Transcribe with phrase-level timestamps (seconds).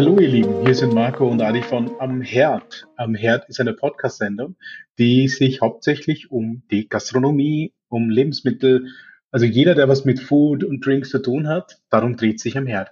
[0.00, 2.88] Wir sind Marco und Adi von Am Herd.
[2.96, 4.56] Am Herd ist eine Podcast-Sendung,
[4.98, 8.86] die sich hauptsächlich um die Gastronomie, um Lebensmittel,
[9.30, 12.66] also jeder, der was mit Food und Drinks zu tun hat, darum dreht sich am
[12.66, 12.90] Herd.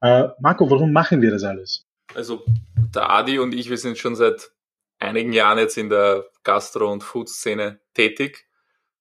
[0.00, 1.84] Äh, Marco, warum machen wir das alles?
[2.14, 2.44] Also
[2.94, 4.52] der Adi und ich, wir sind schon seit
[5.00, 8.46] einigen Jahren jetzt in der Gastro- und Food-Szene tätig.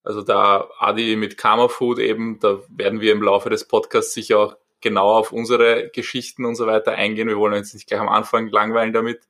[0.01, 4.39] Also da Adi mit Karma Food eben, da werden wir im Laufe des Podcasts sicher
[4.39, 7.27] auch genau auf unsere Geschichten und so weiter eingehen.
[7.27, 9.27] Wir wollen uns nicht gleich am Anfang langweilen damit.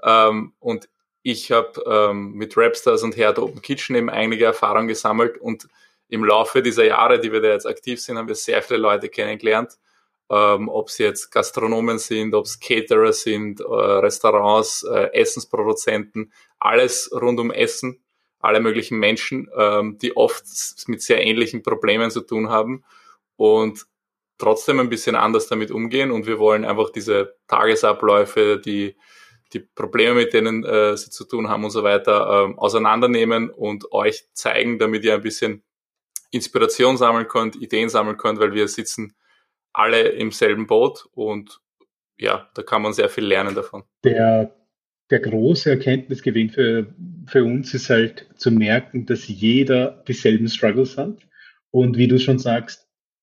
[0.00, 0.88] Ähm, und
[1.24, 5.68] ich habe ähm, mit Rapstars und Herd Open Kitchen eben einige Erfahrungen gesammelt und
[6.08, 9.08] im Laufe dieser Jahre, die wir da jetzt aktiv sind, haben wir sehr viele Leute
[9.08, 9.78] kennengelernt.
[10.30, 17.10] Ähm, ob sie jetzt Gastronomen sind, ob es Caterer sind, äh, Restaurants, äh, Essensproduzenten, alles
[17.12, 18.04] rund um Essen,
[18.38, 20.44] alle möglichen Menschen, ähm, die oft
[20.86, 22.84] mit sehr ähnlichen Problemen zu tun haben.
[23.36, 23.86] Und
[24.42, 28.96] trotzdem ein bisschen anders damit umgehen und wir wollen einfach diese Tagesabläufe, die,
[29.52, 33.92] die Probleme, mit denen äh, sie zu tun haben und so weiter, ähm, auseinandernehmen und
[33.92, 35.62] euch zeigen, damit ihr ein bisschen
[36.32, 39.14] Inspiration sammeln könnt, Ideen sammeln könnt, weil wir sitzen
[39.72, 41.60] alle im selben Boot und
[42.18, 43.84] ja, da kann man sehr viel lernen davon.
[44.04, 44.56] Der,
[45.10, 46.92] der große Erkenntnisgewinn für,
[47.26, 51.16] für uns ist halt zu merken, dass jeder dieselben Struggles hat.
[51.70, 52.81] Und wie du schon sagst,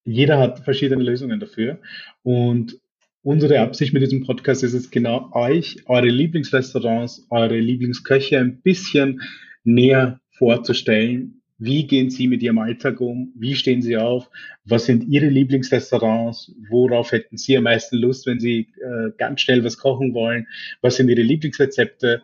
[0.09, 1.79] jeder hat verschiedene Lösungen dafür.
[2.23, 2.79] Und
[3.21, 9.21] unsere Absicht mit diesem Podcast ist es genau euch, eure Lieblingsrestaurants, eure Lieblingsköche ein bisschen
[9.63, 11.41] näher vorzustellen.
[11.57, 13.33] Wie gehen Sie mit Ihrem Alltag um?
[13.35, 14.29] Wie stehen Sie auf?
[14.63, 16.55] Was sind Ihre Lieblingsrestaurants?
[16.69, 20.47] Worauf hätten Sie am meisten Lust, wenn Sie äh, ganz schnell was kochen wollen?
[20.81, 22.23] Was sind Ihre Lieblingsrezepte?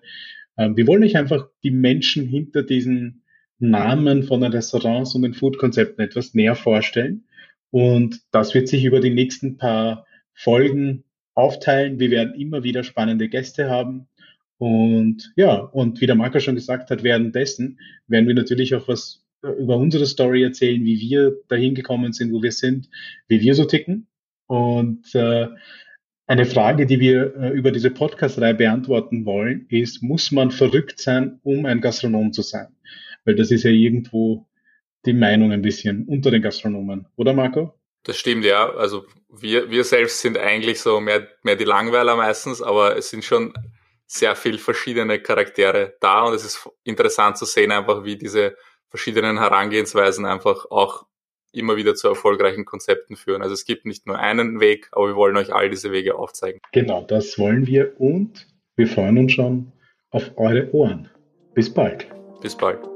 [0.58, 3.24] Ähm, wir wollen euch einfach die Menschen hinter diesen
[3.60, 7.26] Namen von den Restaurants und den Foodkonzepten etwas näher vorstellen
[7.72, 11.04] und das wird sich über die nächsten paar Folgen
[11.34, 12.00] aufteilen.
[12.00, 14.08] Wir werden immer wieder spannende Gäste haben.
[14.58, 19.26] Und ja, und wie der Marco schon gesagt hat, währenddessen werden wir natürlich auch was
[19.44, 22.90] äh, über unsere Story erzählen, wie wir dahin gekommen sind, wo wir sind,
[23.28, 24.08] wie wir so ticken.
[24.48, 25.48] Und äh,
[26.28, 31.40] eine Frage, die wir äh, über diese Podcast-Reihe beantworten wollen, ist, muss man verrückt sein,
[31.44, 32.68] um ein Gastronom zu sein?
[33.26, 34.48] Weil das ist ja irgendwo
[35.06, 37.74] die Meinung ein bisschen unter den Gastronomen, oder Marco?
[38.04, 38.70] Das stimmt, ja.
[38.70, 43.24] Also wir, wir selbst sind eigentlich so mehr, mehr die Langweiler meistens, aber es sind
[43.24, 43.54] schon
[44.08, 48.56] sehr viel verschiedene Charaktere da und es ist interessant zu sehen einfach, wie diese
[48.90, 51.06] verschiedenen Herangehensweisen einfach auch
[51.52, 53.42] immer wieder zu erfolgreichen Konzepten führen.
[53.42, 56.60] Also es gibt nicht nur einen Weg, aber wir wollen euch all diese Wege aufzeigen.
[56.72, 59.72] Genau, das wollen wir und wir freuen uns schon
[60.12, 61.10] auf eure Ohren.
[61.54, 62.08] Bis bald.
[62.42, 62.95] Bis bald.